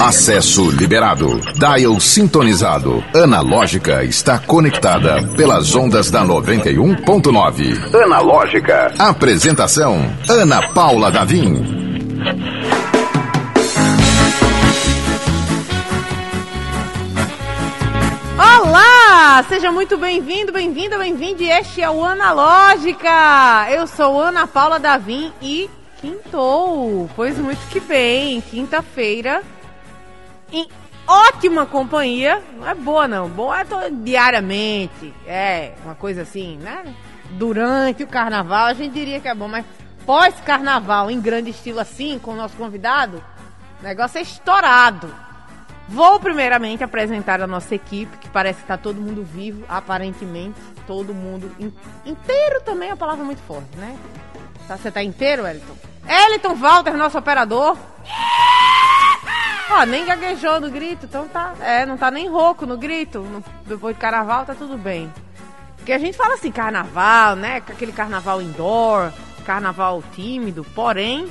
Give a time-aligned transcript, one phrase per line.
[0.00, 1.38] Acesso liberado.
[1.54, 3.04] Dial sintonizado.
[3.14, 7.94] Analógica está conectada pelas ondas da 91.9.
[7.94, 8.94] Analógica.
[8.98, 11.62] Apresentação: Ana Paula Davim.
[18.38, 19.44] Olá!
[19.46, 21.44] Seja muito bem-vindo, bem-vinda, bem-vinde.
[21.44, 23.66] Este é o Analógica.
[23.70, 25.68] Eu sou Ana Paula Davim e
[26.00, 27.10] quintou.
[27.14, 28.40] Pois muito que bem.
[28.40, 29.42] Quinta-feira
[30.56, 30.68] em
[31.06, 32.42] ótima companhia.
[32.56, 33.28] Não é boa, não.
[33.28, 35.14] Boa é diariamente.
[35.26, 36.94] É, uma coisa assim, né?
[37.32, 39.64] Durante o carnaval, a gente diria que é bom, mas
[40.04, 43.22] pós-carnaval, em grande estilo assim, com o nosso convidado,
[43.80, 45.12] o negócio é estourado.
[45.88, 50.60] Vou primeiramente apresentar a nossa equipe, que parece que está todo mundo vivo, aparentemente.
[50.86, 51.72] Todo mundo in
[52.04, 53.96] inteiro também é uma palavra muito forte, né?
[54.66, 55.76] Tá, você tá inteiro, Elton?
[56.08, 57.76] Elton Walter, nosso operador.
[59.70, 61.54] Ó, nem gaguejou no grito, então tá.
[61.60, 63.20] É, não tá nem rouco no grito.
[63.20, 65.12] No, depois de carnaval tá tudo bem.
[65.76, 67.56] Porque a gente fala assim, carnaval, né?
[67.56, 69.12] Aquele carnaval indoor,
[69.44, 71.30] carnaval tímido, porém.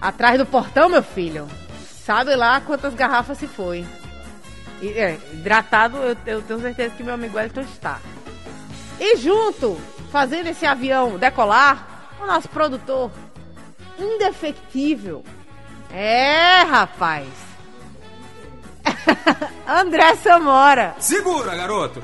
[0.00, 1.46] Atrás do portão, meu filho.
[2.04, 3.84] Sabe lá quantas garrafas se foi.
[4.80, 8.00] E, é, hidratado, eu, eu tenho certeza que meu amigo Elton está.
[8.98, 11.86] E junto, fazendo esse avião decolar,
[12.20, 13.10] o nosso produtor
[13.98, 15.24] indefectível,
[15.92, 17.28] é, rapaz.
[19.66, 20.94] André Samora.
[20.98, 22.02] Segura, garoto.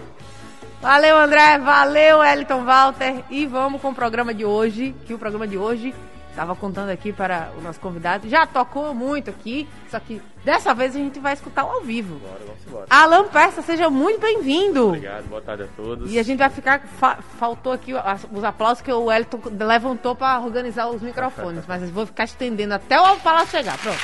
[0.81, 1.59] Valeu, André.
[1.59, 3.25] Valeu, Eliton Walter.
[3.31, 4.95] E vamos com o programa de hoje.
[5.07, 5.95] Que o programa de hoje,
[6.39, 9.69] estava contando aqui para o nosso convidado, já tocou muito aqui.
[9.91, 12.15] Só que dessa vez a gente vai escutar ao vivo.
[12.21, 12.87] Bora, vamos embora.
[12.89, 14.89] Alan Persa, seja muito bem-vindo.
[14.89, 16.13] Obrigado, boa tarde a todos.
[16.13, 16.81] E a gente vai ficar.
[16.81, 17.93] Fa faltou aqui
[18.33, 22.75] os aplausos que o Elton levantou para organizar os microfones, mas eu vou ficar estendendo
[22.75, 23.77] até o palácio chegar.
[23.79, 23.99] Pronto.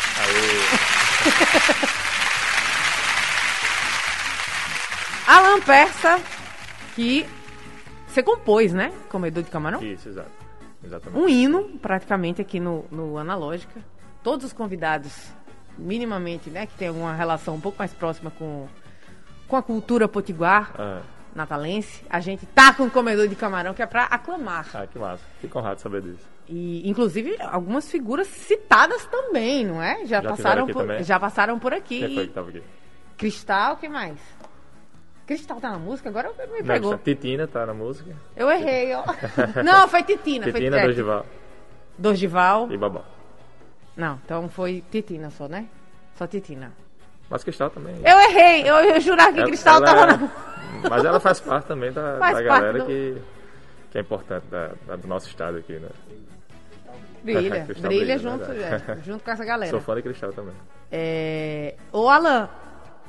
[5.26, 6.20] Alan Persa,
[6.96, 7.24] que
[8.08, 8.92] você compôs, né?
[9.08, 9.82] Comedor de camarão?
[9.82, 10.43] Isso, exato.
[10.84, 11.20] Exatamente.
[11.22, 13.80] Um hino, praticamente, aqui no, no Analógica.
[14.22, 15.32] Todos os convidados,
[15.78, 16.66] minimamente, né?
[16.66, 18.66] Que tem alguma relação um pouco mais próxima com,
[19.48, 20.72] com a cultura potiguar.
[20.78, 21.00] Ah,
[21.34, 24.66] natalense, a gente tá com o comedor de camarão que é pra aclamar.
[24.72, 25.24] ah, que massa.
[25.40, 26.24] Fico honrado de saber disso.
[26.48, 30.04] E inclusive algumas figuras citadas também, não é?
[30.06, 31.02] Já, Já passaram por, também?
[31.02, 31.98] já passaram por aqui.
[32.00, 32.62] Quem foi que tava aqui?
[33.16, 34.18] Cristal, que mais?
[35.26, 36.08] Cristal tá na música?
[36.10, 36.98] Agora me Não, pegou.
[36.98, 38.14] Titina tá na música.
[38.36, 39.04] Eu errei, ó.
[39.64, 40.46] Não, foi Titina.
[40.52, 41.26] Titina, foi Dorival
[41.98, 42.70] Dorival.
[42.72, 43.02] e Babá.
[43.96, 45.66] Não, então foi Titina só, né?
[46.16, 46.72] Só Titina.
[47.30, 47.94] Mas Cristal também.
[48.04, 50.88] Eu errei, eu, eu jurava que Ela- Cristal ela tava é- na...
[50.90, 53.16] Mas ela faz parte também da, Faz da galera do- que,
[53.90, 55.88] que é importante da, da- do nosso estado aqui, né?
[57.22, 59.70] Brilha, brilha brilha, junto, é, junto com essa galera.
[59.70, 60.54] Sou fã de Cristal também.
[60.92, 61.74] É...
[61.90, 62.50] Ô Alan,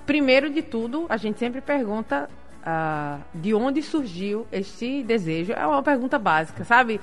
[0.05, 2.29] primeiro de tudo, a gente sempre pergunta
[2.65, 5.53] ah, de onde surgiu este desejo.
[5.53, 6.99] É uma pergunta básica, sabe?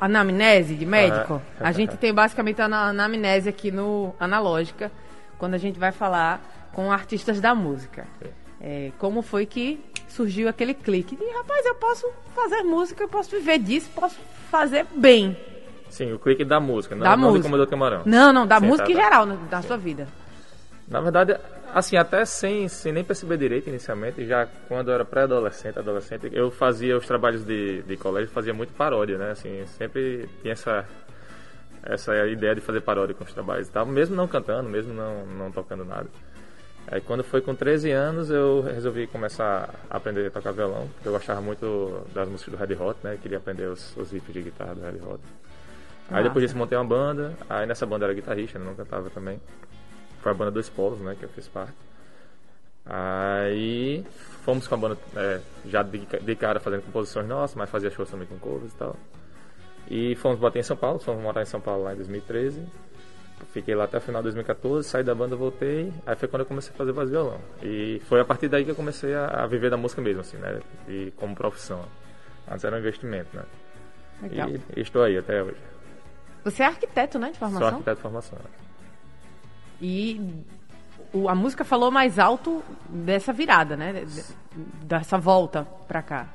[0.00, 1.42] Anamnese de médico.
[1.58, 4.92] A gente tem basicamente a ana- anamnese aqui no Analógica,
[5.38, 6.40] quando a gente vai falar
[6.72, 8.06] com artistas da música.
[8.60, 13.30] É, como foi que surgiu aquele clique de, rapaz, eu posso fazer música, eu posso
[13.30, 14.16] viver disso, posso
[14.50, 15.36] fazer bem.
[15.90, 17.38] Sim, o clique da música, não, Da não música.
[17.40, 18.02] do Comedor Camarão.
[18.04, 19.02] Não, não, da Sim, música tá, em tá.
[19.02, 20.06] geral, da sua vida.
[20.86, 21.36] Na verdade,
[21.74, 26.50] assim, até sem, sem nem perceber direito inicialmente, já quando eu era pré-adolescente, adolescente, eu
[26.50, 29.30] fazia os trabalhos de, de colégio, fazia muito paródia, né?
[29.32, 30.84] Assim, sempre tinha essa,
[31.82, 35.26] essa ideia de fazer paródia com os trabalhos e tal, mesmo não cantando, mesmo não,
[35.26, 36.08] não tocando nada.
[36.90, 41.08] Aí quando foi com 13 anos, eu resolvi começar a aprender a tocar violão, porque
[41.08, 43.18] eu gostava muito das músicas do Red Hot, né?
[43.20, 45.20] Queria aprender os, os riffs de guitarra do Red Hot.
[46.08, 46.22] Aí Massa.
[46.22, 49.38] depois disso montei uma banda, aí nessa banda eu era guitarrista, né, não cantava também.
[50.20, 51.74] Foi a banda Dois Polos, né, que eu fiz parte.
[52.84, 54.04] Aí
[54.44, 58.10] fomos com a banda é, já de, de cara fazendo composições nossas, mas fazia shows
[58.10, 58.96] também com covers e tal.
[59.90, 62.62] E fomos bater em São Paulo, fomos morar em São Paulo lá em 2013.
[63.52, 65.92] Fiquei lá até o final de 2014, saí da banda, voltei.
[66.04, 67.40] Aí foi quando eu comecei a fazer voz e violão.
[67.62, 70.36] E foi a partir daí que eu comecei a, a viver da música mesmo, assim,
[70.38, 70.60] né?
[70.88, 71.84] E como profissão.
[72.50, 73.44] Antes era um investimento, né?
[74.22, 74.48] Legal.
[74.48, 75.60] E, e estou aí até hoje.
[76.44, 77.68] Você é arquiteto, né, de Sou formação?
[77.68, 78.38] arquiteto de formação.
[79.80, 80.20] E
[81.12, 83.92] o- a música falou mais alto dessa virada, né?
[83.92, 84.48] de- de-
[84.84, 86.26] Dessa volta pra cá.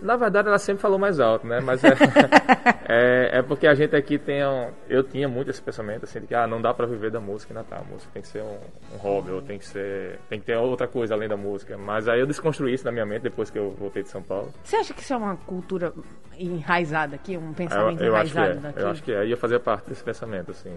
[0.00, 1.60] Na verdade, ela sempre falou mais alto, né?
[1.60, 1.88] Mas é,
[2.88, 6.26] é, é porque a gente aqui tem um, Eu tinha muito esse pensamento, assim, de
[6.26, 7.84] que ah, não dá pra viver da música em Natal.
[7.88, 8.58] A música tem que ser um,
[8.94, 10.18] um hobby, ou tem que ser...
[10.28, 11.78] Tem que ter outra coisa além da música.
[11.78, 14.52] Mas aí eu desconstruí isso na minha mente depois que eu voltei de São Paulo.
[14.64, 15.92] Você acha que isso é uma cultura
[16.36, 17.36] enraizada aqui?
[17.36, 18.70] Um Aí Eu, pensamento eu acho que enraizado é.
[18.70, 18.80] daqui?
[18.80, 19.26] Eu acho que é.
[19.26, 20.76] Ia fazer parte desse pensamento, assim.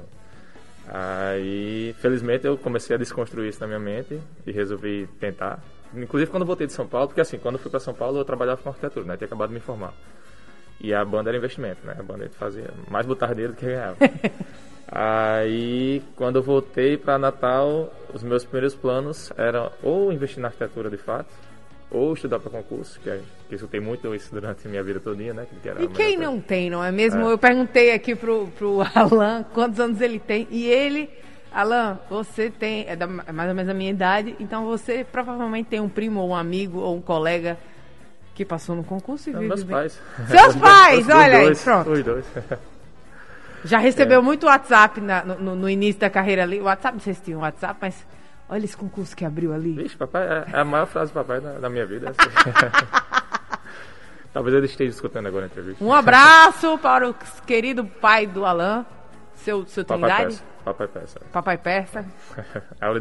[0.87, 5.63] Aí, felizmente, eu comecei a desconstruir isso na minha mente e resolvi tentar.
[5.93, 8.19] Inclusive quando eu voltei de São Paulo, porque assim, quando eu fui para São Paulo
[8.19, 9.17] eu trabalhava com arquitetura, né?
[9.17, 9.93] Tinha acabado de me formar.
[10.79, 11.95] E a banda era investimento, né?
[11.97, 13.97] A banda fazia mais botar dinheiro do que ganhava.
[14.87, 20.89] Aí, quando eu voltei para Natal, os meus primeiros planos eram ou investir na arquitetura
[20.89, 21.33] de fato,
[21.95, 23.19] ou estudar para concurso, que, é,
[23.50, 25.47] que tenho muito isso durante a minha vida todinha, né?
[25.62, 27.27] Que e quem não tem, não é mesmo?
[27.27, 27.31] É.
[27.31, 31.09] Eu perguntei aqui pro, pro Alan quantos anos ele tem, e ele,
[31.51, 35.80] Alan, você tem, é da, mais ou menos a minha idade, então você provavelmente tem
[35.80, 37.57] um primo ou um amigo ou um colega
[38.36, 39.75] que passou no concurso e vive Meus bem.
[39.75, 40.01] pais.
[40.27, 41.91] Seus pais, olha dois, aí, pronto.
[41.91, 42.25] Os dois.
[43.63, 44.21] Já recebeu é.
[44.21, 46.62] muito WhatsApp na, no, no, início da carreira ali.
[46.62, 48.06] WhatsApp, não sei se tinha um WhatsApp, mas
[48.50, 49.74] olha esse concurso que abriu ali.
[49.74, 52.13] Vixe, papai, é, é a maior frase do papai da, da minha vida.
[54.33, 55.83] Talvez ele esteja escutando agora a entrevista.
[55.83, 57.15] Um abraço para o
[57.45, 58.86] querido pai do Alan,
[59.36, 60.24] seu, seu papai Trindade.
[60.24, 60.44] Persa.
[60.65, 61.19] Papai Persa.
[61.31, 62.06] Papai Persa.
[62.81, 62.95] é o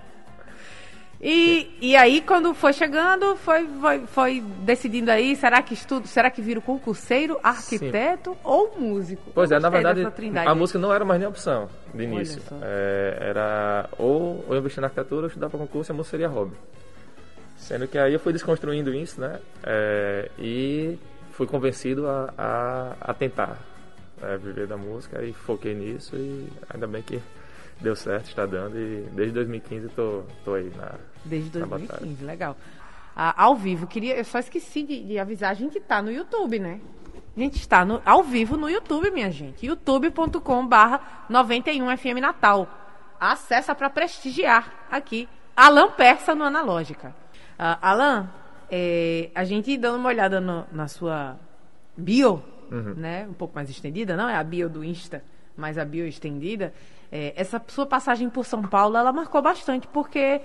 [1.22, 6.30] E, e aí, quando foi chegando, foi, foi, foi decidindo aí, será que estudo, será
[6.30, 8.38] que vira concurseiro, arquiteto Sim.
[8.42, 9.30] ou músico?
[9.34, 10.02] Pois é, na verdade,
[10.46, 12.40] a música não era mais nem opção de início.
[12.62, 16.28] É, era ou, ou investir na arquitetura ou estudar para concurso e a música seria
[16.28, 16.56] hobby.
[17.58, 19.38] Sendo que aí eu fui desconstruindo isso, né?
[19.62, 20.98] É, e
[21.32, 23.58] fui convencido a, a, a tentar
[24.22, 27.20] é, viver da música e foquei nisso e ainda bem que
[27.80, 30.94] deu certo, está dando e desde 2015 tô, tô aí na
[31.24, 32.56] Desde 2015, legal.
[33.14, 36.58] Ah, ao vivo, queria, eu só esqueci de, de, avisar, a gente está no YouTube,
[36.58, 36.80] né?
[37.36, 39.66] A gente está no, ao vivo no YouTube, minha gente.
[39.66, 42.68] youtube.com barra 91FM Natal.
[43.18, 45.28] Acessa para prestigiar aqui.
[45.54, 47.14] Alan Persa no Analógica.
[47.58, 48.30] Uh, Alan,
[48.70, 51.36] é, a gente dando uma olhada no, na sua
[51.96, 52.94] bio, uhum.
[52.96, 53.26] né?
[53.28, 55.22] Um pouco mais estendida, não é a bio do Insta,
[55.56, 56.72] mas a bio estendida.
[57.10, 60.40] É, essa sua passagem por São Paulo, ela marcou bastante, porque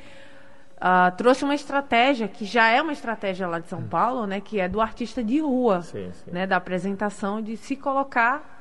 [0.78, 3.84] uh, trouxe uma estratégia que já é uma estratégia lá de São.
[3.84, 4.42] Paulo, né?
[4.42, 6.32] Que é do artista de rua, sim, sim.
[6.32, 6.48] né?
[6.48, 8.54] Da apresentação de se colocar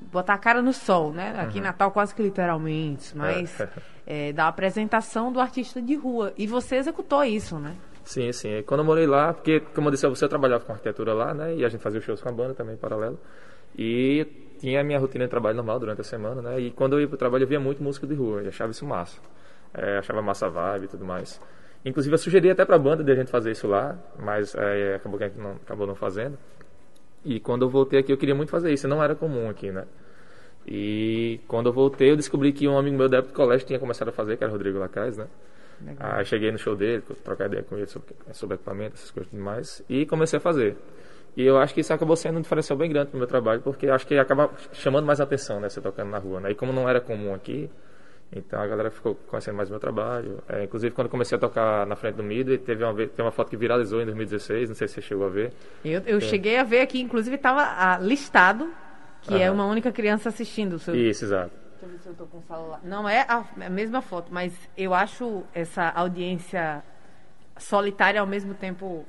[0.00, 1.34] botar a cara no sol, né?
[1.38, 1.58] Aqui uhum.
[1.58, 3.68] em Natal quase que literalmente, mas é.
[4.06, 6.32] É, da apresentação do artista de rua.
[6.36, 7.76] E você executou isso, né?
[8.02, 8.60] Sim, sim.
[8.66, 11.54] Quando eu morei lá, porque, como eu disse, você trabalhava com arquitetura lá, né?
[11.54, 13.20] E a gente fazia shows com a banda também, em paralelo.
[13.78, 14.26] E
[14.60, 16.60] tinha a minha rotina de trabalho normal durante a semana, né?
[16.60, 18.42] E quando eu ia pro trabalho, eu via muito música de rua.
[18.42, 19.18] E achava isso massa
[19.74, 21.40] é, achava massa a vibe e tudo mais.
[21.84, 24.96] Inclusive eu sugeri até para a banda de a gente fazer isso lá, mas é,
[24.96, 26.36] acabou que a gente não, acabou não fazendo.
[27.24, 29.84] E quando eu voltei aqui eu queria muito fazer isso, não era comum aqui, né?
[30.66, 33.78] E quando eu voltei eu descobri que um amigo meu da época do colégio tinha
[33.78, 35.26] começado a fazer, que era o Rodrigo Lacaz, né?
[35.80, 36.12] Legal.
[36.12, 39.36] Aí cheguei no show dele, trocar ideia com ele sobre, sobre equipamento, essas coisas e
[39.36, 40.76] tudo mais, e comecei a fazer.
[41.36, 43.88] E eu acho que isso acabou sendo um diferencial bem grande pro meu trabalho, porque
[43.88, 45.68] acho que acaba chamando mais atenção, né?
[45.68, 46.50] Você tocando na rua, né?
[46.50, 47.70] E como não era comum aqui,
[48.32, 50.42] então a galera ficou conhecendo mais o meu trabalho.
[50.48, 53.48] É, inclusive quando comecei a tocar na frente do Midway, teve uma, teve uma foto
[53.48, 55.52] que viralizou em 2016, não sei se você chegou a ver.
[55.84, 56.20] Eu, eu é.
[56.20, 58.68] cheguei a ver aqui, inclusive estava ah, listado
[59.22, 60.78] que é uma única criança assistindo.
[60.78, 60.94] Seu...
[60.94, 61.50] Isso, exato.
[61.72, 62.80] Deixa eu ver se eu tô com o celular.
[62.82, 66.82] Não é a, é a mesma foto, mas eu acho essa audiência
[67.56, 69.04] solitária ao mesmo tempo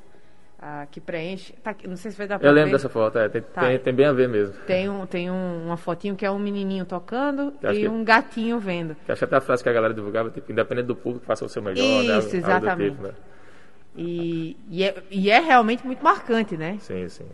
[0.61, 1.53] ah, que preenche.
[1.63, 2.77] Tá, não sei se vai dar pra Eu lembro ver.
[2.77, 3.61] dessa foto, é, tem, tá.
[3.61, 4.53] tem, tem, bem a ver mesmo.
[4.67, 8.59] Tem, um, tem um, uma fotinho que é um menininho tocando e que, um gatinho
[8.59, 8.95] vendo.
[9.03, 11.49] Que acho até a frase que a galera divulgava, tipo, independente do público, faça o
[11.49, 12.03] seu melhor.
[12.03, 12.19] Né?
[12.19, 12.37] Isso, né?
[12.37, 12.91] exatamente.
[12.91, 13.13] Tipo, né?
[13.95, 16.77] e, e, é, e é realmente muito marcante, né?
[16.79, 17.25] Sim, sim.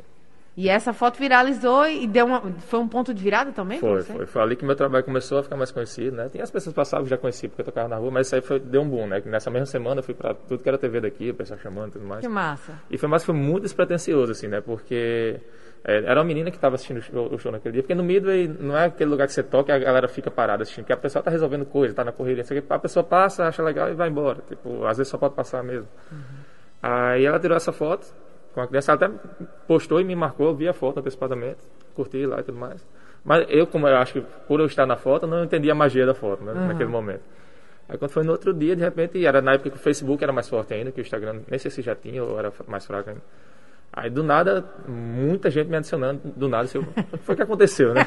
[0.58, 3.80] E essa foto viralizou e deu uma, foi um ponto de virada também?
[3.80, 4.26] Foi, foi.
[4.26, 6.30] Foi ali que meu trabalho começou a ficar mais conhecido, né?
[6.30, 8.42] Tem as pessoas passavam que já conheciam porque eu tocava na rua, mas isso aí
[8.42, 9.22] foi, deu um boom, né?
[9.24, 11.92] Nessa mesma semana eu fui pra tudo que era TV daqui, o pessoal chamando e
[11.92, 12.22] tudo mais.
[12.22, 12.74] Que massa.
[12.90, 14.60] E foi mais foi muito despretensioso, assim, né?
[14.60, 15.40] Porque
[15.84, 18.04] é, era uma menina que estava assistindo o show, o show, naquele dia, porque no
[18.04, 20.94] Midway não é aquele lugar que você toca e a galera fica parada assistindo, porque
[20.94, 24.10] a pessoa tá resolvendo coisa, tá na correria, a pessoa passa, acha legal e vai
[24.10, 24.42] embora.
[24.50, 25.88] Tipo, às vezes só pode passar mesmo.
[26.12, 26.18] Uhum.
[26.82, 28.08] Aí ela tirou essa foto
[28.58, 28.92] com a criança.
[28.92, 29.16] Ela até
[29.68, 31.60] postou e me marcou, vi a foto antecipadamente,
[31.94, 32.84] curti lá e tudo mais.
[33.24, 36.06] Mas eu, como eu acho que por eu estar na foto, não entendi a magia
[36.06, 36.68] da foto né, uhum.
[36.68, 37.22] naquele momento.
[37.88, 40.34] Aí quando foi no outro dia, de repente, era na época que o Facebook era
[40.34, 43.10] mais forte ainda, que o Instagram, nem sei se já tinha ou era mais fraco
[43.10, 43.22] ainda.
[43.98, 46.80] Aí do nada, muita gente me adicionando, do nada, assim,
[47.24, 48.06] foi o que aconteceu, né?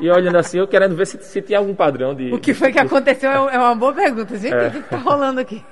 [0.00, 2.32] E olhando assim, eu querendo ver se, se tinha algum padrão de.
[2.32, 4.54] O que foi que aconteceu é, é uma boa pergunta, gente.
[4.54, 4.68] É.
[4.68, 5.64] O que está rolando aqui?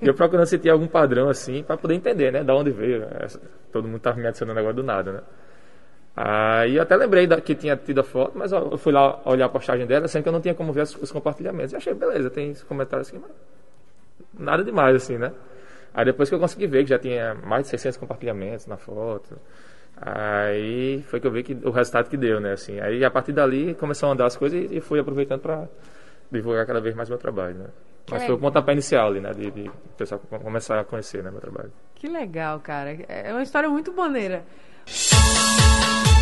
[0.00, 2.42] Eu procurando se tinha algum padrão assim, para poder entender, né?
[2.42, 3.06] Da onde veio.
[3.70, 5.20] Todo mundo estava me adicionando agora do nada, né?
[6.16, 9.44] Aí eu até lembrei da, que tinha tido a foto, mas eu fui lá olhar
[9.44, 11.74] a postagem dela, sendo que eu não tinha como ver os, os compartilhamentos.
[11.74, 13.32] E achei, beleza, tem esse comentário assim, mas
[14.32, 15.30] nada demais, assim, né?
[15.94, 19.38] Aí depois que eu consegui ver que já tinha mais de 600 compartilhamentos na foto,
[19.96, 22.52] Aí foi que eu vi que o resultado que deu, né?
[22.52, 25.68] Assim, aí a partir dali começou a andar as coisas e, e fui aproveitando para
[26.30, 27.66] divulgar cada vez mais meu trabalho, né?
[28.10, 29.32] Mas foi o pontapé inicial ali, né?
[29.32, 31.72] De, de pessoal começar a conhecer né, meu trabalho.
[31.94, 32.98] Que legal, cara.
[33.08, 34.44] É uma história muito maneira.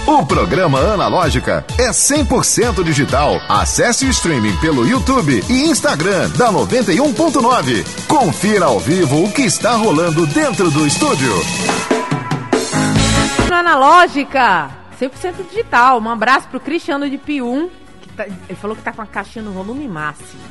[0.05, 3.37] O programa Analógica é 100% digital.
[3.49, 8.07] Acesse o streaming pelo YouTube e Instagram da 91.9.
[8.09, 11.33] Confira ao vivo o que está rolando dentro do estúdio.
[13.53, 16.01] Analógica, 100% digital.
[16.01, 17.71] Um abraço pro Cristiano de Pium.
[18.01, 20.43] Que tá, ele falou que tá com a caixinha no volume máximo.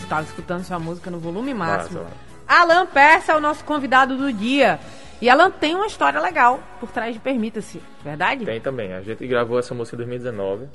[0.00, 2.06] Estava escutando sua música no volume máximo.
[2.46, 4.78] Alan Persa é o nosso convidado do dia.
[5.24, 8.44] E ela tem uma história legal por trás de Permita-se, verdade?
[8.44, 8.92] Tem também.
[8.92, 10.68] A gente gravou essa música em 2019.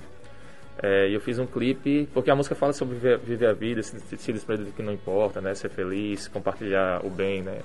[0.81, 3.83] É, e eu fiz um clipe, porque a música fala sobre viver, viver a vida,
[3.83, 5.53] se, se desprender do que não importa, né?
[5.53, 7.59] Ser feliz, compartilhar o bem, né?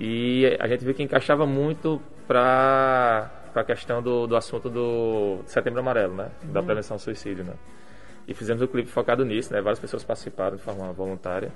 [0.00, 5.78] E a gente viu que encaixava muito para a questão do, do assunto do Setembro
[5.78, 6.28] Amarelo, né?
[6.42, 6.52] Uhum.
[6.52, 7.54] Da prevenção ao suicídio, né?
[8.26, 9.60] E fizemos o um clipe focado nisso, né?
[9.60, 11.52] Várias pessoas participaram de forma voluntária.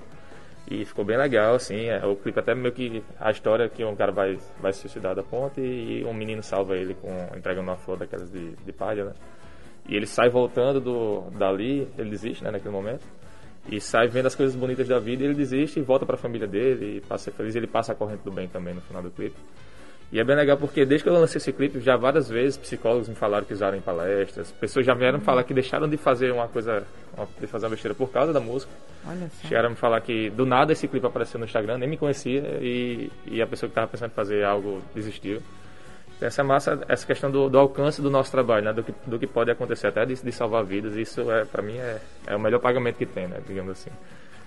[0.70, 1.88] E ficou bem legal, assim.
[1.88, 5.14] É, o clipe até meio que a história que um cara vai, vai se suicidar
[5.14, 9.04] da ponte e um menino salva ele com entregando uma flor daquelas de, de palha,
[9.04, 9.12] né?
[9.86, 13.04] E ele sai voltando do, dali, ele desiste, né, naquele momento.
[13.70, 16.18] E sai vendo as coisas bonitas da vida e ele desiste e volta para a
[16.18, 17.54] família dele e passa feliz.
[17.54, 19.36] E ele passa a corrente do bem também no final do clipe.
[20.12, 23.08] E é bem legal porque desde que eu lancei esse clipe, já várias vezes psicólogos
[23.08, 26.46] me falaram que usaram em palestras, pessoas já vieram falar que deixaram de fazer uma
[26.46, 26.84] coisa,
[27.40, 28.70] de fazer uma besteira por causa da música.
[29.06, 29.48] Olha só.
[29.48, 32.58] Chegaram a me falar que do nada esse clipe apareceu no Instagram, nem me conhecia
[32.60, 35.42] e, e a pessoa que estava pensando em fazer algo desistiu.
[36.16, 38.72] Então, essa é massa, essa questão do, do, alcance do nosso trabalho, né?
[38.72, 41.76] do, que, do que pode acontecer, até de, de salvar vidas, isso é para mim
[41.76, 43.38] é, é o melhor pagamento que tem, né?
[43.46, 43.90] digamos assim.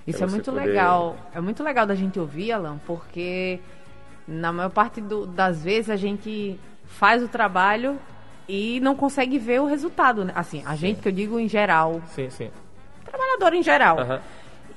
[0.08, 0.66] Isso é, é muito poder...
[0.66, 3.60] legal, é muito legal da gente ouvir, Alan, porque
[4.28, 7.98] na maior parte do, das vezes a gente faz o trabalho
[8.48, 10.26] e não consegue ver o resultado.
[10.26, 10.34] Né?
[10.36, 10.78] Assim, a sim.
[10.78, 12.02] gente que eu digo em geral.
[12.08, 12.52] Sim, sim.
[13.06, 13.98] Trabalhador em geral.
[13.98, 14.20] Uhum.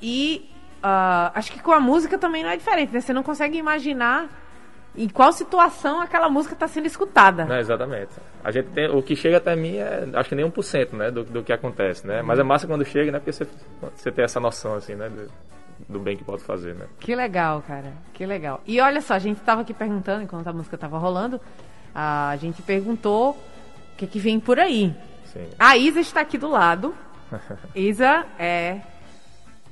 [0.01, 0.51] E
[0.83, 3.01] uh, acho que com a música também não é diferente, né?
[3.01, 4.29] Você não consegue imaginar
[4.97, 7.45] em qual situação aquela música está sendo escutada.
[7.45, 8.11] Não, exatamente.
[8.43, 11.23] A gente tem, o que chega até mim é, acho que nem 1%, né, do,
[11.23, 12.23] do que acontece, né?
[12.23, 13.47] Mas é massa quando chega, né, porque você,
[13.95, 15.31] você tem essa noção, assim, né, do
[15.89, 16.87] bem que pode fazer, né?
[16.99, 17.93] Que legal, cara.
[18.13, 18.61] Que legal.
[18.67, 21.41] E olha só, a gente estava aqui perguntando, enquanto a música estava rolando,
[21.95, 24.95] a gente perguntou o que, que vem por aí.
[25.25, 25.49] Sim.
[25.59, 26.95] A Isa está aqui do lado.
[27.75, 28.81] Isa é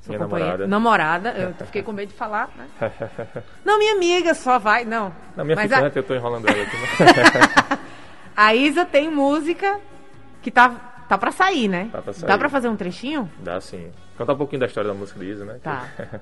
[0.09, 0.67] minha namorada.
[0.67, 2.69] Namorada, eu fiquei com medo de falar, né?
[3.65, 5.13] Não, minha amiga, só vai, não.
[5.37, 6.01] Na minha Mas ficante, a...
[6.01, 6.77] eu tô enrolando ela aqui.
[6.77, 7.79] Né?
[8.35, 9.79] a Isa tem música
[10.41, 11.89] que tá, tá pra sair, né?
[11.91, 12.29] Tá pra sair.
[12.29, 13.31] Dá pra fazer um trechinho?
[13.41, 13.91] Dá sim.
[14.17, 15.59] Contar um pouquinho da história da música de Isa, né?
[15.63, 15.89] Tá.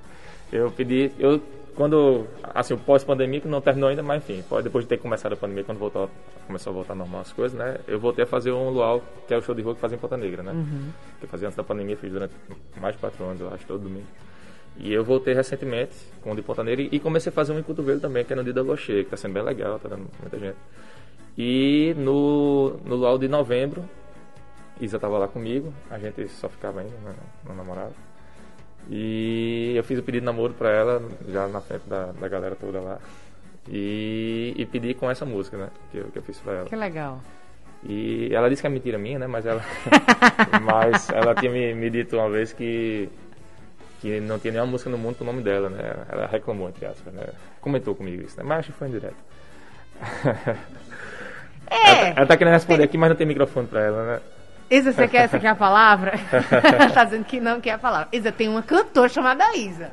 [0.51, 1.41] eu pedi, eu
[1.77, 2.25] quando,
[2.55, 5.63] assim, o pós-pandemia, que não terminou ainda, mas enfim, depois de ter começado a pandemia,
[5.63, 6.09] quando voltou,
[6.47, 7.77] começou a voltar normal as coisas, né?
[7.87, 9.99] Eu voltei a fazer um luau, que é o show de rua que fazia em
[9.99, 10.53] Ponta Negra, né?
[10.53, 10.89] Uhum.
[11.19, 12.33] Que eu fazia antes da pandemia, fiz durante
[12.81, 14.07] mais de quatro anos, eu acho, todo domingo.
[14.79, 17.63] E eu voltei recentemente com o de Ponta Negra e comecei a fazer um em
[17.63, 20.07] Cotovelo também, que é no dia da Loche, que tá sendo bem legal, tá dando
[20.19, 20.57] muita gente.
[21.37, 23.87] E no, no luau de novembro,
[24.79, 27.13] Isa tava lá comigo, a gente só ficava ainda, né,
[27.45, 27.93] no namorado.
[28.89, 32.55] E eu fiz o pedido de namoro pra ela, já na frente da, da galera
[32.55, 32.99] toda lá.
[33.67, 35.69] E, e pedi com essa música, né?
[35.91, 36.65] Que eu, que eu fiz pra ela.
[36.65, 37.19] Que legal.
[37.83, 39.27] E ela disse que é mentira minha, né?
[39.27, 39.61] Mas ela,
[40.63, 43.09] mas ela tinha me, me dito uma vez que,
[44.01, 46.05] que não tinha nenhuma música no mundo com o nome dela, né?
[46.09, 47.25] Ela reclamou, entre aspas, né?
[47.59, 48.43] Comentou comigo isso, né?
[48.45, 49.17] Mas acho que foi indireto.
[51.69, 51.85] É.
[51.89, 54.21] Ela, tá, ela tá querendo responder aqui, mas não tem microfone pra ela, né?
[54.69, 56.13] Isa, você quer, você quer a palavra?
[56.93, 58.09] tá dizendo que não quer a palavra.
[58.11, 59.91] Isa, tem uma cantora chamada Isa.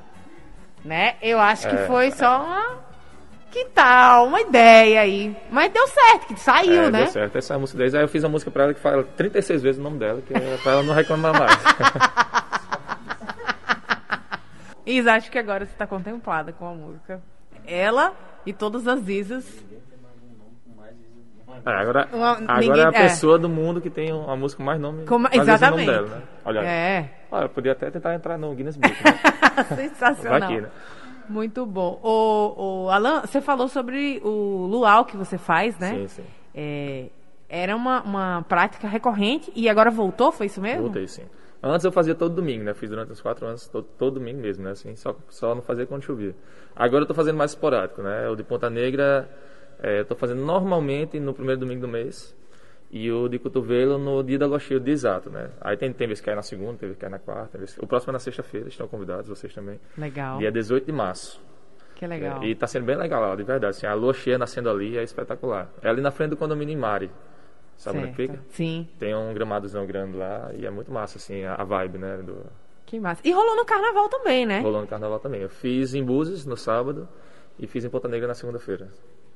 [0.84, 1.14] Né?
[1.22, 2.84] Eu acho que é, foi só uma.
[3.50, 4.26] Que tal?
[4.26, 5.34] Uma ideia aí.
[5.50, 7.04] Mas deu certo, que saiu, é, né?
[7.04, 7.38] Deu certo.
[7.38, 7.94] Essa música 10.
[7.94, 10.34] Aí eu fiz a música pra ela que fala 36 vezes o nome dela, que
[10.34, 11.56] é pra ela não reclamar mais.
[14.84, 17.22] Isa, acho que agora você tá contemplada com a música.
[17.66, 18.12] Ela
[18.44, 19.44] e todas as Isas
[21.64, 23.02] é, agora uma, agora ninguém, é a é.
[23.02, 25.86] pessoa do mundo que tem a música mais nome, Como, mais exatamente.
[25.86, 26.22] nome dela, né?
[26.44, 27.10] Olha, é.
[27.30, 28.94] olha, eu podia até tentar entrar no Guinness Book.
[29.04, 29.64] Né?
[29.88, 30.50] Sensacional.
[30.50, 30.68] Aqui, né?
[31.28, 32.00] Muito bom.
[32.02, 35.94] O, o Alan, você falou sobre o luau que você faz, né?
[35.94, 36.24] Sim, sim.
[36.54, 37.06] É,
[37.48, 40.82] era uma, uma prática recorrente e agora voltou, foi isso mesmo?
[40.82, 41.24] Voltei, sim.
[41.62, 42.74] Antes eu fazia todo domingo, né?
[42.74, 44.72] Fiz durante uns quatro anos todo, todo domingo mesmo, né?
[44.72, 46.34] Assim, só, só não fazia quando chovia.
[46.76, 48.28] Agora eu tô fazendo mais esporádico, né?
[48.28, 49.26] O de Ponta Negra
[49.84, 52.34] é, estou fazendo normalmente no primeiro domingo do mês
[52.90, 55.50] e o de cotovelo no dia da Lochia, de exato, né?
[55.60, 57.58] Aí tem, tem vezes que é na segunda, tem vezes que é na quarta.
[57.58, 57.76] Vezes...
[57.78, 59.78] O próximo é na sexta-feira, estão convidados, vocês também.
[59.98, 60.38] Legal.
[60.38, 61.38] Dia 18 de março.
[61.96, 62.42] Que legal.
[62.42, 63.66] E tá sendo bem legal lá, de verdade.
[63.66, 65.68] Assim, a lua cheia nascendo ali é espetacular.
[65.82, 67.10] É ali na frente do condomínio Mari.
[67.76, 68.16] Sabe onde Certo.
[68.16, 68.44] fica?
[68.50, 68.88] Sim.
[68.98, 72.18] Tem um gramadozão grande lá e é muito massa, assim, a, a vibe, né?
[72.18, 72.46] Do,
[72.86, 73.20] Que massa.
[73.24, 74.60] E rolou no carnaval também, né?
[74.60, 75.42] rolando carnaval também.
[75.42, 77.08] Eu fiz em Búzios no sábado
[77.58, 78.88] e fiz em Ponta Negra na segunda-feira.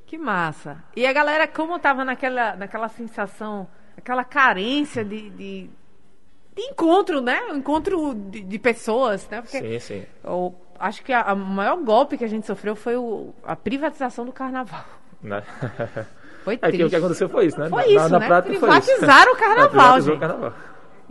[0.08, 0.82] Que massa.
[0.96, 5.70] E a galera, como tava naquela, naquela sensação, aquela carência de, de,
[6.56, 7.38] de encontro, né?
[7.52, 9.42] O encontro de, de pessoas, né?
[9.42, 10.06] Porque Sim, sim.
[10.24, 14.32] eu acho que o maior golpe que a gente sofreu foi o- a privatização do
[14.32, 14.84] carnaval.
[15.22, 15.42] Né?
[16.44, 16.84] Foi É que triste.
[16.84, 17.68] o que aconteceu foi isso, né?
[17.68, 18.26] Foi Na- isso, na, né?
[18.26, 18.80] prática foi isso.
[18.86, 19.68] Privatizaram o carnaval,
[20.00, 20.16] Privatizou gente.
[20.16, 20.52] o carnaval.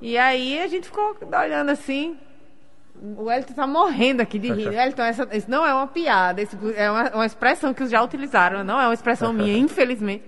[0.02, 2.18] E aí a gente ficou olhando assim.
[3.18, 4.74] O Elton tá morrendo aqui de rir.
[4.74, 8.64] Elton, essa, isso não é uma piada, isso é uma, uma expressão que já utilizaram,
[8.64, 10.24] não é uma expressão minha, infelizmente.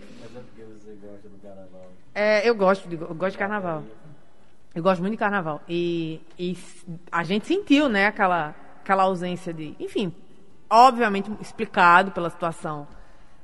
[2.13, 3.83] É, eu gosto, de, eu gosto de carnaval.
[4.75, 5.61] Eu gosto muito de carnaval.
[5.67, 6.57] E, e
[7.11, 9.75] a gente sentiu, né, aquela, aquela ausência de.
[9.79, 10.13] Enfim,
[10.69, 12.87] obviamente explicado pela situação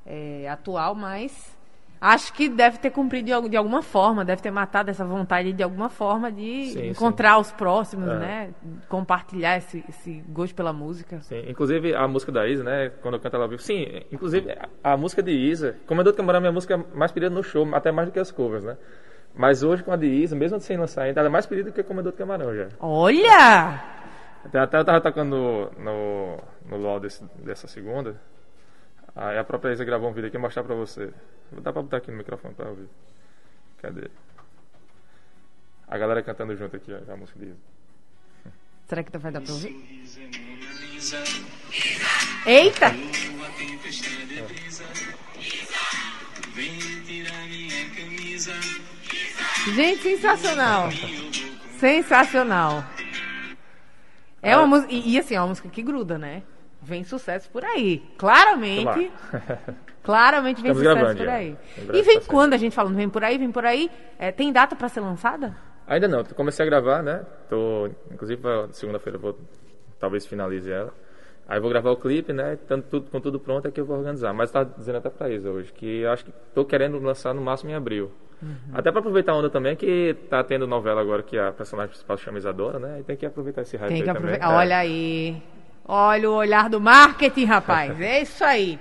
[0.06, 1.55] é, atual, mas
[2.00, 5.54] acho que deve ter cumprido de, al- de alguma forma, deve ter matado essa vontade
[5.54, 8.18] de alguma forma de Sim, encontrar os próximos, É.
[8.20, 8.50] né?
[8.90, 11.20] Compartilhar esse, esse gosto pela música.
[11.22, 12.90] Sim, inclusive a música da Isa, né?
[13.02, 13.62] Quando eu canto ela ao vivo.
[13.62, 17.44] Sim, inclusive a, música de Isa, Comedor de Camarão é minha música mais pedida no
[17.44, 18.78] show, até mais do que as covers, né?
[19.38, 21.74] Mas hoje com a de Isa, mesmo sem lançar ainda, ela é mais pedida do
[21.74, 22.68] que Comedor de Camarão já.
[22.80, 23.82] Olha!
[24.46, 26.38] Até, até eu tava tocando no, no,
[26.70, 28.16] no LOL desse, dessa segunda.
[29.16, 31.14] Aí a própria Isa gravou um vídeo aqui e mostrar pra você.
[31.52, 32.90] Dá pra botar aqui no microfone pra ouvir.
[33.78, 34.10] Cadê?
[35.88, 37.58] A galera cantando junto aqui, ó, a música de Isa.
[38.88, 39.74] Será que vai dar pra ouvir?
[42.46, 42.92] Eita!
[49.74, 50.90] Gente, sensacional!
[51.80, 52.84] Sensacional!
[54.42, 54.94] É uma música.
[54.94, 56.44] E, e, assim, é uma música que gruda, né?
[56.86, 58.04] Vem sucesso por aí.
[58.18, 59.12] Claramente.
[60.04, 61.58] Claramente vem Estamos sucesso gravando por aí.
[61.94, 63.90] E vem quando a gente falando vem por aí, vem por aí.
[64.20, 65.58] é, tem data pra ser lançada?
[65.88, 67.26] Ainda não, comecei a gravar, né?
[67.50, 69.38] Tô, inclusive, segunda-feira vou,
[70.00, 70.94] talvez finalize ela.
[71.48, 72.58] Aí vou gravar o clipe, né?
[72.68, 74.34] Tanto tudo, com tudo pronto é que eu vou organizar.
[74.34, 77.72] Mas tá dizendo até pra Isa hoje, que acho que tô querendo lançar no máximo
[77.72, 78.12] em abril.
[78.42, 78.58] Uhum.
[78.74, 82.18] Até pra aproveitar a onda também, que tá tendo novela agora que a personagem principal
[82.18, 83.00] chama Isadora, né?
[83.00, 84.36] E tem que aproveitar esse hype Tem aí que também.
[84.36, 84.52] aproveitar.
[84.52, 84.56] É.
[84.56, 85.42] Olha aí.
[85.88, 87.98] Olha o olhar do marketing, rapaz.
[88.02, 88.80] É isso aí.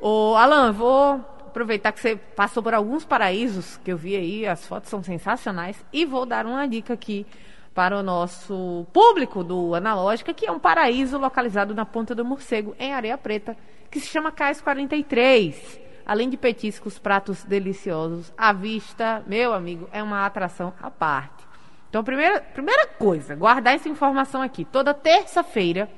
[0.00, 1.14] Ô, Alan, vou
[1.46, 5.84] aproveitar que você passou por alguns paraísos que eu vi aí, as fotos são sensacionais,
[5.92, 7.26] e vou dar uma dica aqui
[7.74, 12.74] para o nosso público do Analógica, que é um paraíso localizado na Ponta do Morcego,
[12.78, 13.56] em Areia Preta,
[13.90, 15.80] que se chama Cais 43.
[16.06, 21.44] Além de petiscos, pratos deliciosos, a vista, meu amigo, é uma atração à parte.
[21.88, 24.64] Então, primeira, primeira coisa, guardar essa informação aqui.
[24.64, 25.88] Toda terça-feira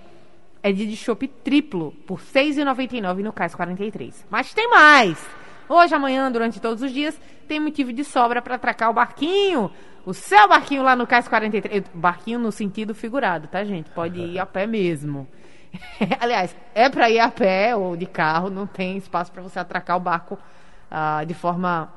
[0.68, 4.26] é de chopp triplo por R$ 6,99 no Cais 43.
[4.29, 5.24] Mas tem mais!
[5.68, 9.70] Hoje, amanhã, durante todos os dias, tem motivo de sobra para atracar o barquinho.
[10.05, 11.85] O seu barquinho lá no Cais 43.
[11.94, 13.90] Barquinho no sentido figurado, tá, gente?
[13.90, 15.29] Pode ir a pé mesmo.
[16.18, 19.96] Aliás, é para ir a pé ou de carro, não tem espaço para você atracar
[19.96, 20.37] o barco
[20.90, 21.92] ah, de forma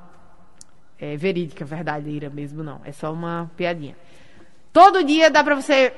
[1.00, 2.82] é, verídica, verdadeira mesmo, não.
[2.86, 3.96] É só uma piadinha.
[4.72, 5.92] Todo dia dá pra você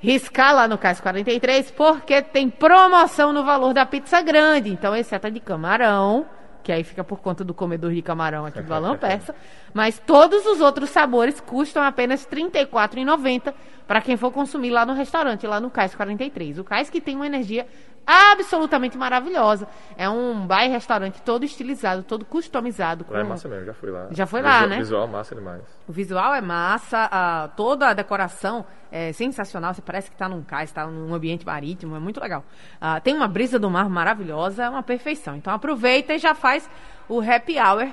[0.00, 4.70] riscar lá no Cais 43, porque tem promoção no valor da pizza grande.
[4.70, 6.26] Então, exceto a de camarão,
[6.62, 9.34] que aí fica por conta do comedor de camarão aqui do Balão Persa.
[9.72, 13.54] Mas todos os outros sabores custam apenas R$ 34,90
[13.86, 16.58] para quem for consumir lá no restaurante, lá no Cais 43.
[16.58, 17.66] O Cais que tem uma energia
[18.06, 19.66] absolutamente maravilhosa.
[19.96, 23.04] É um bar e restaurante todo estilizado, todo customizado.
[23.10, 24.06] É com- massa mesmo, já fui lá.
[24.10, 24.76] Já foi lá, Visual- né?
[24.78, 25.62] Visual massa demais.
[25.88, 29.74] o visual é massa, a- toda a decoração é sensacional.
[29.74, 32.44] Você parece que está num cais, está num ambiente marítimo, é muito legal.
[32.80, 35.34] Ah, tem uma brisa do mar maravilhosa, é uma perfeição.
[35.36, 36.68] Então aproveita e já faz
[37.08, 37.88] o happy hour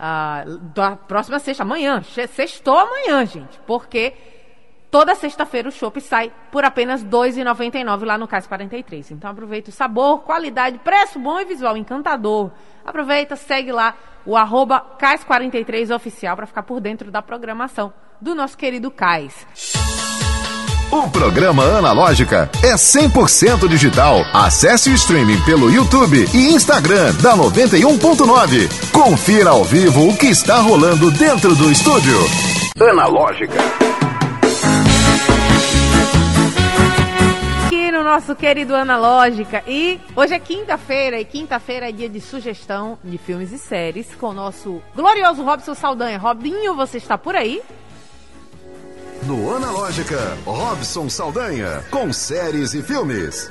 [0.00, 2.02] ah, da próxima sexta, amanhã.
[2.02, 4.14] Sextou amanhã, gente, porque
[4.90, 9.12] toda sexta-feira o chopp sai por apenas R$ 2,99 lá no Cais 43.
[9.12, 12.50] Então aproveita o sabor, qualidade, preço bom e visual encantador.
[12.84, 18.56] Aproveita, segue lá o arroba Cais43 oficial para ficar por dentro da programação do nosso
[18.56, 19.46] querido Cais.
[20.90, 24.24] O programa Analógica é 100% digital.
[24.32, 28.90] Acesse o streaming pelo YouTube e Instagram da 91.9.
[28.90, 32.16] Confira ao vivo o que está rolando dentro do estúdio.
[32.80, 33.58] Analógica.
[38.08, 39.62] Nosso querido Analógica.
[39.66, 44.28] E hoje é quinta-feira, e quinta-feira é dia de sugestão de filmes e séries com
[44.28, 46.16] o nosso glorioso Robson Saldanha.
[46.16, 47.62] Robinho, você está por aí?
[49.24, 53.50] No Analógica, Robson Saldanha, com séries e filmes.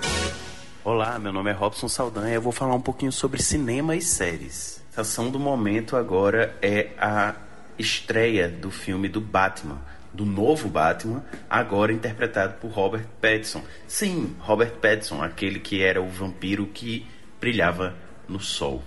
[0.83, 4.01] Olá, meu nome é Robson Saldanha e eu vou falar um pouquinho sobre cinema e
[4.01, 4.81] séries.
[4.95, 7.35] A ação do momento agora é a
[7.77, 9.77] estreia do filme do Batman,
[10.13, 13.61] do novo Batman, agora interpretado por Robert Pattinson.
[13.87, 17.05] Sim, Robert Pattinson, aquele que era o vampiro que
[17.39, 17.95] brilhava
[18.27, 18.83] no sol.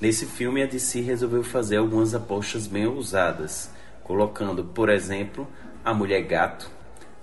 [0.00, 3.70] Nesse filme, a DC resolveu fazer algumas apostas bem ousadas,
[4.02, 5.48] colocando, por exemplo,
[5.84, 6.70] a Mulher Gato,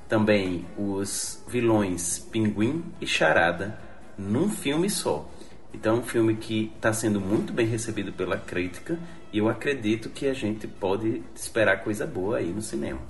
[0.10, 3.80] também os vilões Pinguim e Charada
[4.18, 5.30] num filme só.
[5.74, 8.98] Então é um filme que está sendo muito bem recebido pela crítica
[9.32, 13.02] e eu acredito que a gente pode esperar coisa boa aí no cinema.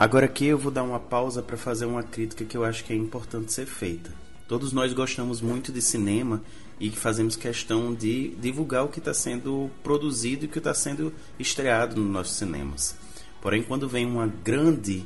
[0.00, 2.90] Agora aqui eu vou dar uma pausa para fazer uma crítica que eu acho que
[2.94, 4.10] é importante ser feita.
[4.48, 6.42] Todos nós gostamos muito de cinema
[6.80, 11.12] e fazemos questão de divulgar o que está sendo produzido e o que está sendo
[11.38, 12.96] estreado nos nossos cinemas.
[13.42, 15.04] Porém, quando vem uma grande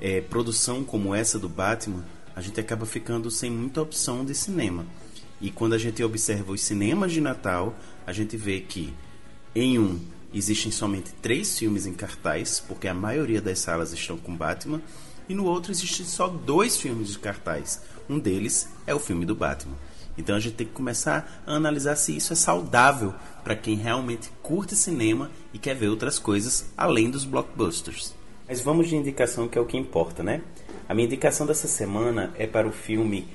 [0.00, 2.04] é, produção como essa do Batman,
[2.36, 4.86] a gente acaba ficando sem muita opção de cinema.
[5.40, 7.74] E quando a gente observa os cinemas de Natal,
[8.06, 8.94] a gente vê que
[9.52, 9.98] em um
[10.32, 14.82] existem somente três filmes em cartaz, porque a maioria das salas estão com Batman,
[15.28, 17.82] e no outro existem só dois filmes de cartaz.
[18.08, 19.76] Um deles é o filme do Batman.
[20.16, 23.14] Então a gente tem que começar a analisar se isso é saudável
[23.44, 28.14] para quem realmente curte cinema e quer ver outras coisas além dos blockbusters.
[28.48, 30.42] Mas vamos de indicação que é o que importa, né?
[30.88, 33.28] A minha indicação dessa semana é para o filme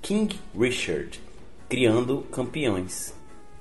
[0.00, 1.20] King Richard,
[1.68, 3.12] Criando Campeões.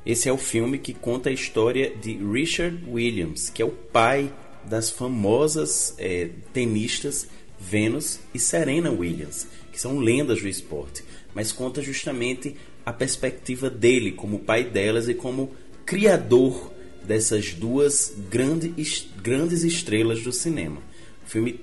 [0.06, 4.34] Esse é o filme que conta a história de Richard Williams, que é o pai
[4.66, 7.28] das famosas é, tenistas
[7.60, 14.12] Venus e Serena Williams, que são lendas do esporte, mas conta justamente a perspectiva dele
[14.12, 15.52] como pai delas e como
[15.86, 16.72] criador
[17.04, 20.82] dessas duas grandes, grandes estrelas do cinema.
[21.26, 21.60] O filme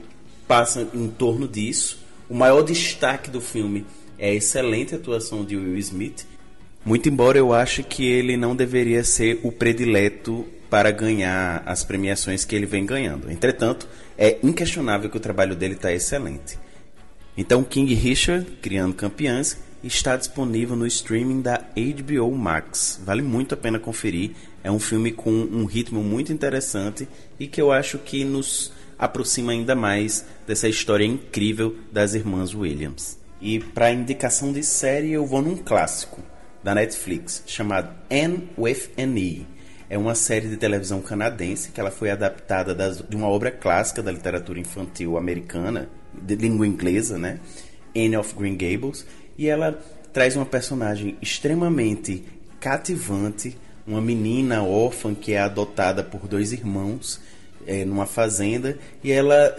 [0.46, 1.98] passa em torno disso.
[2.29, 3.85] O maior destaque do filme
[4.18, 6.24] é a excelente atuação de Will Smith.
[6.85, 12.45] Muito embora eu ache que ele não deveria ser o predileto para ganhar as premiações
[12.45, 13.31] que ele vem ganhando.
[13.31, 16.59] Entretanto, é inquestionável que o trabalho dele está excelente.
[17.37, 23.01] Então, King Richard, Criando Campeãs, está disponível no streaming da HBO Max.
[23.05, 24.33] Vale muito a pena conferir.
[24.62, 29.53] É um filme com um ritmo muito interessante e que eu acho que nos aproxima
[29.53, 33.17] ainda mais dessa história incrível das irmãs Williams.
[33.41, 36.21] E para indicação de série, eu vou num clássico
[36.62, 39.47] da Netflix chamado Anne with an E.
[39.90, 44.03] É uma série de televisão canadense que ela foi adaptada das, de uma obra clássica
[44.03, 47.40] da literatura infantil americana, de língua inglesa, né?
[47.97, 49.79] Anne of Green Gables, e ela
[50.12, 52.25] traz uma personagem extremamente
[52.61, 57.21] cativante, uma menina órfã que é adotada por dois irmãos
[57.66, 59.57] é, numa fazenda e ela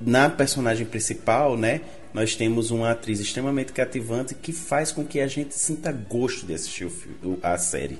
[0.00, 1.80] na personagem principal, né,
[2.12, 6.54] nós temos uma atriz extremamente cativante que faz com que a gente sinta gosto de
[6.54, 6.86] assistir
[7.22, 7.98] o, a série.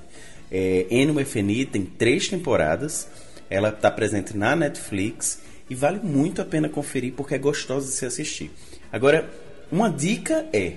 [0.50, 0.86] É,
[1.24, 3.08] FNI tem três temporadas,
[3.48, 7.92] ela está presente na Netflix e vale muito a pena conferir porque é gostosa de
[7.92, 8.50] se assistir.
[8.92, 9.30] Agora,
[9.70, 10.74] uma dica é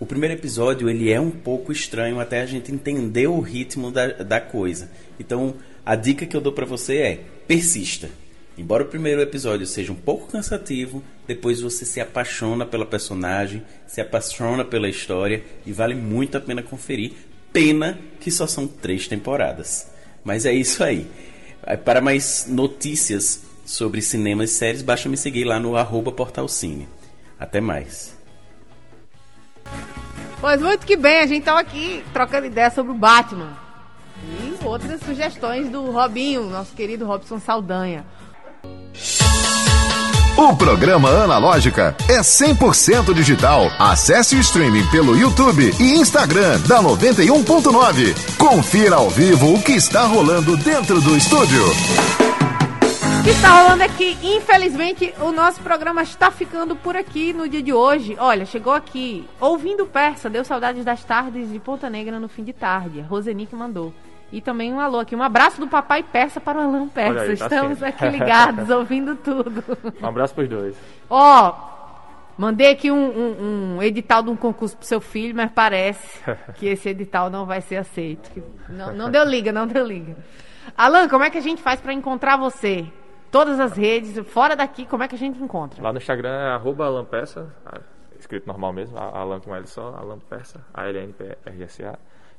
[0.00, 4.06] o primeiro episódio ele é um pouco estranho até a gente entender o ritmo da,
[4.12, 4.88] da coisa.
[5.18, 8.08] Então a dica que eu dou para você é persista.
[8.58, 14.00] Embora o primeiro episódio seja um pouco cansativo, depois você se apaixona pela personagem, se
[14.00, 17.12] apaixona pela história e vale muito a pena conferir.
[17.52, 19.88] Pena que só são três temporadas.
[20.24, 21.08] Mas é isso aí.
[21.84, 26.88] Para mais notícias sobre cinema e séries, basta me seguir lá no arroba portalcine.
[27.38, 28.18] Até mais.
[30.40, 33.56] Pois muito que bem, a gente tava aqui trocando ideia sobre o Batman
[34.24, 38.04] e outras sugestões do Robinho, nosso querido Robson Saldanha.
[40.38, 43.72] O programa Analógica é 100% digital.
[43.76, 48.36] Acesse o streaming pelo YouTube e Instagram da 91.9.
[48.38, 51.64] Confira ao vivo o que está rolando dentro do estúdio.
[53.18, 57.48] O que está rolando é que, infelizmente, o nosso programa está ficando por aqui no
[57.48, 58.16] dia de hoje.
[58.16, 62.52] Olha, chegou aqui, ouvindo persa, deu saudades das tardes de Ponta Negra no fim de
[62.52, 63.00] tarde.
[63.00, 63.92] Roseni mandou.
[64.30, 67.20] E também um alô aqui, um abraço do papai persa para o Alan Persa.
[67.22, 69.64] Aí, tá Estamos aqui ligados, ouvindo tudo.
[70.02, 70.76] Um abraço para os dois.
[71.08, 71.54] Ó,
[72.36, 76.22] mandei aqui um, um, um, edital de um concurso pro seu filho, mas parece
[76.56, 78.30] que esse edital não vai ser aceito.
[78.68, 80.14] Não, não deu liga, não deu liga.
[80.76, 82.86] Alan, como é que a gente faz para encontrar você?
[83.30, 85.82] Todas as redes, fora daqui, como é que a gente encontra?
[85.82, 87.52] Lá no Instagram é arroba Alan Persa,
[88.18, 91.98] escrito normal mesmo, Alan com L só, Alan Persa, A-L-N-P-R-S-A.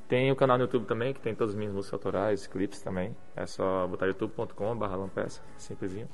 [0.09, 3.15] Tem o canal no YouTube também, que tem todas as minhas músicas autorais, clipes também.
[3.35, 6.07] É só botar youtube.com.br lampeça, simplesinho.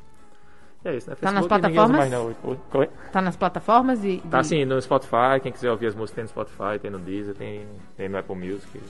[0.83, 1.15] é isso, né?
[1.15, 2.11] Tá nas Facebook, plataformas?
[2.11, 3.11] mais?
[3.13, 4.21] Tá nas plataformas e.
[4.29, 7.35] Tá sim, no Spotify, quem quiser ouvir as músicas tem no Spotify, tem no Deezer,
[7.35, 8.81] tem, tem no Apple Music.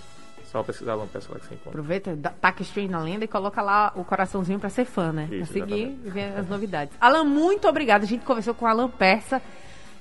[0.46, 1.70] Só pesquisar lá no pessoal que você encontra.
[1.72, 5.28] Aproveita, taca stream na lenda e coloca lá o coraçãozinho pra ser fã, né?
[5.30, 6.96] Isso, pra seguir e ver as novidades.
[7.00, 8.06] Alan, muito obrigada.
[8.06, 9.40] A gente conversou com o Alan Persa,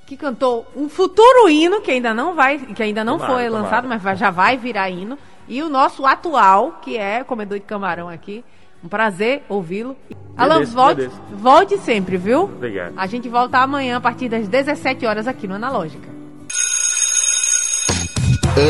[0.07, 3.63] que cantou um futuro hino que ainda não vai, que ainda não Tomara, foi tomara.
[3.65, 5.19] lançado, mas já vai virar hino.
[5.49, 8.45] E o nosso atual, que é comedor de camarão aqui.
[8.83, 9.97] Um prazer ouvi-lo.
[10.37, 11.21] Alan, Beleza, volte, beleza.
[11.33, 12.43] volte sempre, viu?
[12.45, 12.93] Obrigado.
[12.97, 16.09] A gente volta amanhã a partir das 17 horas aqui no Analógica.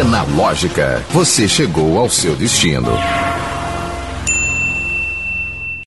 [0.01, 2.88] Analógica, você chegou ao seu destino.